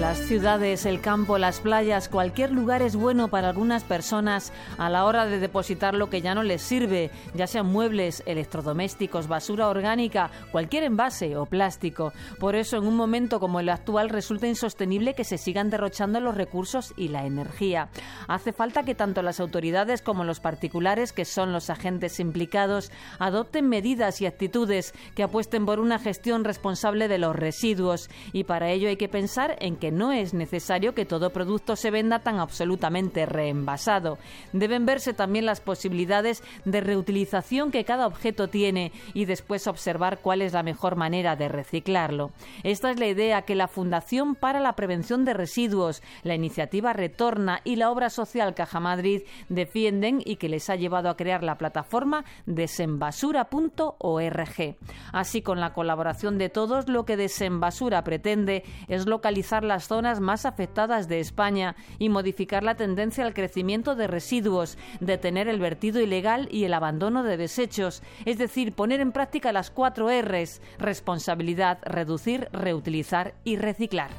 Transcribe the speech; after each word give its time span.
Las 0.00 0.16
ciudades, 0.16 0.86
el 0.86 1.02
campo, 1.02 1.36
las 1.36 1.60
playas, 1.60 2.08
cualquier 2.08 2.52
lugar 2.52 2.80
es 2.80 2.96
bueno 2.96 3.28
para 3.28 3.50
algunas 3.50 3.84
personas 3.84 4.50
a 4.78 4.88
la 4.88 5.04
hora 5.04 5.26
de 5.26 5.38
depositar 5.38 5.92
lo 5.92 6.08
que 6.08 6.22
ya 6.22 6.34
no 6.34 6.42
les 6.42 6.62
sirve, 6.62 7.10
ya 7.34 7.46
sean 7.46 7.66
muebles, 7.66 8.22
electrodomésticos, 8.24 9.28
basura 9.28 9.68
orgánica, 9.68 10.30
cualquier 10.52 10.84
envase 10.84 11.36
o 11.36 11.44
plástico. 11.44 12.14
Por 12.38 12.54
eso, 12.54 12.78
en 12.78 12.86
un 12.86 12.96
momento 12.96 13.40
como 13.40 13.60
el 13.60 13.68
actual, 13.68 14.08
resulta 14.08 14.48
insostenible 14.48 15.12
que 15.12 15.24
se 15.24 15.36
sigan 15.36 15.68
derrochando 15.68 16.18
los 16.18 16.34
recursos 16.34 16.94
y 16.96 17.08
la 17.08 17.26
energía. 17.26 17.90
Hace 18.26 18.54
falta 18.54 18.84
que 18.84 18.94
tanto 18.94 19.20
las 19.20 19.38
autoridades 19.38 20.00
como 20.00 20.24
los 20.24 20.40
particulares, 20.40 21.12
que 21.12 21.26
son 21.26 21.52
los 21.52 21.68
agentes 21.68 22.20
implicados, 22.20 22.90
adopten 23.18 23.68
medidas 23.68 24.22
y 24.22 24.26
actitudes 24.26 24.94
que 25.14 25.24
apuesten 25.24 25.66
por 25.66 25.78
una 25.78 25.98
gestión 25.98 26.44
responsable 26.44 27.06
de 27.06 27.18
los 27.18 27.36
residuos. 27.36 28.08
Y 28.32 28.44
para 28.44 28.70
ello 28.70 28.88
hay 28.88 28.96
que 28.96 29.10
pensar 29.10 29.58
en 29.60 29.76
que 29.76 29.89
no 29.90 30.12
es 30.12 30.34
necesario 30.34 30.94
que 30.94 31.04
todo 31.04 31.30
producto 31.30 31.76
se 31.76 31.90
venda 31.90 32.20
tan 32.20 32.38
absolutamente 32.38 33.26
reenvasado. 33.26 34.18
Deben 34.52 34.86
verse 34.86 35.14
también 35.14 35.46
las 35.46 35.60
posibilidades 35.60 36.42
de 36.64 36.80
reutilización 36.80 37.70
que 37.70 37.84
cada 37.84 38.06
objeto 38.06 38.48
tiene 38.48 38.92
y 39.14 39.24
después 39.24 39.66
observar 39.66 40.18
cuál 40.18 40.42
es 40.42 40.52
la 40.52 40.62
mejor 40.62 40.96
manera 40.96 41.36
de 41.36 41.48
reciclarlo. 41.48 42.30
Esta 42.62 42.90
es 42.90 42.98
la 42.98 43.06
idea 43.06 43.42
que 43.42 43.54
la 43.54 43.68
Fundación 43.68 44.34
para 44.34 44.60
la 44.60 44.74
Prevención 44.74 45.24
de 45.24 45.34
Residuos, 45.34 46.02
la 46.22 46.34
iniciativa 46.34 46.92
Retorna 46.92 47.60
y 47.64 47.76
la 47.76 47.90
obra 47.90 48.10
social 48.10 48.54
Caja 48.54 48.80
Madrid 48.80 49.22
defienden 49.48 50.22
y 50.24 50.36
que 50.36 50.48
les 50.48 50.68
ha 50.70 50.76
llevado 50.76 51.08
a 51.08 51.16
crear 51.16 51.42
la 51.42 51.58
plataforma 51.58 52.24
desenbasura.org. 52.46 54.76
Así, 55.12 55.42
con 55.42 55.60
la 55.60 55.72
colaboración 55.72 56.38
de 56.38 56.48
todos, 56.48 56.88
lo 56.88 57.04
que 57.04 57.16
Desenbasura 57.16 58.04
pretende 58.04 58.64
es 58.88 59.06
localizar 59.06 59.64
las 59.64 59.79
zonas 59.86 60.20
más 60.20 60.46
afectadas 60.46 61.08
de 61.08 61.20
España 61.20 61.76
y 61.98 62.08
modificar 62.08 62.62
la 62.62 62.76
tendencia 62.76 63.24
al 63.24 63.34
crecimiento 63.34 63.94
de 63.94 64.06
residuos, 64.06 64.78
detener 65.00 65.48
el 65.48 65.58
vertido 65.58 66.00
ilegal 66.00 66.48
y 66.50 66.64
el 66.64 66.74
abandono 66.74 67.22
de 67.22 67.36
desechos, 67.36 68.02
es 68.24 68.38
decir, 68.38 68.72
poner 68.72 69.00
en 69.00 69.12
práctica 69.12 69.52
las 69.52 69.70
cuatro 69.70 70.08
Rs, 70.08 70.60
responsabilidad, 70.78 71.78
reducir, 71.82 72.48
reutilizar 72.52 73.34
y 73.44 73.56
reciclar. 73.56 74.10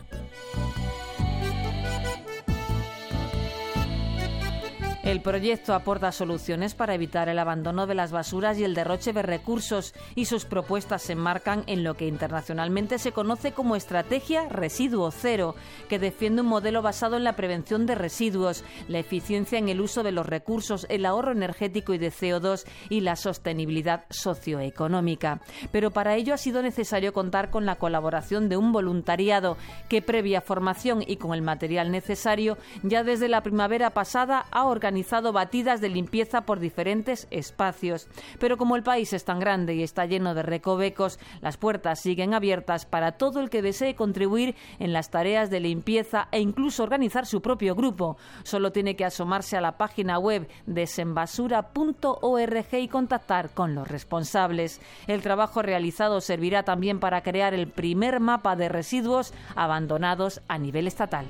El 5.12 5.20
proyecto 5.20 5.73
aporta 5.73 6.14
soluciones 6.14 6.73
para 6.73 6.95
evitar 6.95 7.28
el 7.28 7.38
abandono 7.38 7.86
de 7.86 7.95
las 7.95 8.14
basuras 8.14 8.58
y 8.58 8.64
el 8.64 8.73
derroche 8.73 9.12
de 9.12 9.22
recursos 9.22 9.94
y 10.16 10.23
sus 10.23 10.45
propuestas 10.45 11.02
se 11.02 11.12
enmarcan 11.12 11.66
en 11.68 11.84
lo 11.84 11.95
que 11.95 12.08
internacionalmente 12.08 12.98
se 12.98 13.12
conoce 13.12 13.52
como 13.52 13.76
estrategia 13.76 14.48
residuo 14.48 15.12
cero, 15.12 15.53
que 15.90 16.00
defiende 16.00 16.44
un 16.44 16.48
modelo 16.48 16.81
basado 16.81 17.18
en 17.18 17.26
la 17.26 17.36
prevención 17.36 17.86
de 17.86 17.95
residuos, 17.95 18.64
la 18.88 19.00
eficiencia 19.00 19.59
en 19.59 19.68
el 19.68 19.81
uso 19.81 20.02
de 20.02 20.14
los 20.14 20.26
recursos, 20.26 20.88
el 20.88 21.06
ahorro 21.06 21.34
energético 21.34 21.94
y 21.94 21.98
de 21.98 22.09
CO2 22.09 22.64
y 22.88 23.02
la 23.02 23.18
sostenibilidad 23.18 24.06
socioeconómica. 24.09 25.42
Pero 25.73 25.92
para 25.92 26.16
ello 26.16 26.34
ha 26.34 26.38
sido 26.38 26.62
necesario 26.62 27.12
contar 27.12 27.50
con 27.50 27.66
la 27.66 27.75
colaboración 27.75 28.48
de 28.48 28.56
un 28.56 28.72
voluntariado 28.72 29.58
que 29.90 30.02
previa 30.02 30.40
formación 30.40 31.03
y 31.06 31.18
con 31.18 31.34
el 31.34 31.42
material 31.42 31.92
necesario 31.92 32.58
ya 32.81 33.03
desde 33.03 33.28
la 33.28 33.44
primavera 33.44 33.90
pasada 33.90 34.46
ha 34.52 34.64
organizado 34.64 35.00
organizado 35.02 35.33
batidas 35.33 35.81
de 35.81 35.89
limpieza 35.89 36.41
por 36.41 36.59
diferentes 36.59 37.27
espacios. 37.31 38.07
Pero 38.39 38.57
como 38.57 38.75
el 38.75 38.83
país 38.83 39.13
es 39.13 39.25
tan 39.25 39.39
grande 39.39 39.73
y 39.73 39.81
está 39.81 40.05
lleno 40.05 40.35
de 40.35 40.44
recovecos, 40.44 41.17
las 41.41 41.57
puertas 41.57 42.00
siguen 42.00 42.35
abiertas 42.35 42.85
para 42.85 43.13
todo 43.13 43.40
el 43.40 43.50
que 43.50 43.63
desee 43.63 43.95
contribuir 43.95 44.56
en 44.78 44.94
las 44.94 45.09
tareas 45.09 45.50
de 45.50 45.59
limpieza 45.59 46.28
e 46.31 46.40
incluso 46.40 46.84
organizar 46.84 47.25
su 47.25 47.41
propio 47.41 47.73
grupo. 47.73 48.17
Solo 48.44 48.72
tiene 48.72 48.95
que 48.95 49.03
asomarse 49.03 49.57
a 49.57 49.61
la 49.61 49.79
página 49.79 50.19
web 50.19 50.47
desenbasura.org 50.67 52.73
y 52.73 52.88
contactar 52.88 53.50
con 53.56 53.73
los 53.73 53.88
responsables. 53.88 54.81
El 55.07 55.23
trabajo 55.23 55.63
realizado 55.63 56.22
servirá 56.22 56.61
también 56.61 57.00
para 57.00 57.23
crear 57.23 57.56
el 57.56 57.67
primer 57.67 58.19
mapa 58.19 58.56
de 58.56 58.69
residuos 58.69 59.34
abandonados 59.56 60.41
a 60.47 60.59
nivel 60.59 60.85
estatal. 60.85 61.25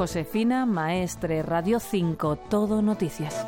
Josefina 0.00 0.64
Maestre, 0.64 1.42
Radio 1.42 1.78
5, 1.78 2.36
Todo 2.48 2.80
Noticias. 2.80 3.46